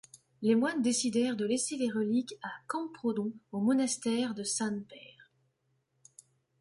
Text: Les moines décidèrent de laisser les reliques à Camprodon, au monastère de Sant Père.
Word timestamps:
Les 0.41 0.55
moines 0.55 0.81
décidèrent 0.81 1.35
de 1.35 1.45
laisser 1.45 1.77
les 1.77 1.91
reliques 1.91 2.33
à 2.41 2.49
Camprodon, 2.65 3.33
au 3.51 3.59
monastère 3.59 4.33
de 4.33 4.43
Sant 4.43 4.81
Père. 4.89 5.29